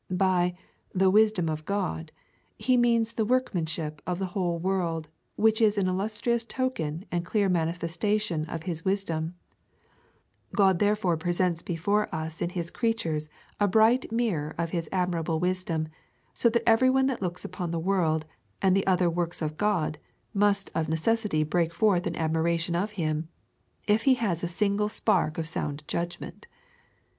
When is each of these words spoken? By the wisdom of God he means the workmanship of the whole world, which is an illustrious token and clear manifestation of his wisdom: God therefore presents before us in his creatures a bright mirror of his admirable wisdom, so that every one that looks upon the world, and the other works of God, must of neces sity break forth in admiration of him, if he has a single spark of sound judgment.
By 0.09 0.55
the 0.95 1.11
wisdom 1.11 1.47
of 1.47 1.63
God 1.63 2.11
he 2.57 2.75
means 2.75 3.13
the 3.13 3.23
workmanship 3.23 4.01
of 4.07 4.17
the 4.17 4.25
whole 4.33 4.57
world, 4.57 5.09
which 5.35 5.61
is 5.61 5.77
an 5.77 5.87
illustrious 5.87 6.43
token 6.43 7.05
and 7.11 7.23
clear 7.23 7.47
manifestation 7.49 8.43
of 8.49 8.63
his 8.63 8.83
wisdom: 8.83 9.35
God 10.55 10.79
therefore 10.79 11.17
presents 11.17 11.61
before 11.61 12.09
us 12.11 12.41
in 12.41 12.49
his 12.49 12.71
creatures 12.71 13.29
a 13.59 13.67
bright 13.67 14.11
mirror 14.11 14.55
of 14.57 14.71
his 14.71 14.89
admirable 14.91 15.39
wisdom, 15.39 15.87
so 16.33 16.49
that 16.49 16.67
every 16.67 16.89
one 16.89 17.05
that 17.05 17.21
looks 17.21 17.45
upon 17.45 17.69
the 17.69 17.77
world, 17.79 18.25
and 18.59 18.75
the 18.75 18.87
other 18.87 19.07
works 19.07 19.39
of 19.39 19.55
God, 19.55 19.99
must 20.33 20.71
of 20.73 20.87
neces 20.87 21.27
sity 21.29 21.47
break 21.47 21.75
forth 21.75 22.07
in 22.07 22.15
admiration 22.15 22.75
of 22.75 22.93
him, 22.93 23.29
if 23.85 24.05
he 24.05 24.15
has 24.15 24.43
a 24.43 24.47
single 24.47 24.89
spark 24.89 25.37
of 25.37 25.47
sound 25.47 25.87
judgment. 25.87 26.47